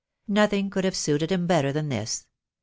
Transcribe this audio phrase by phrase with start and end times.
[0.27, 2.25] Nothing could have suited him better than this.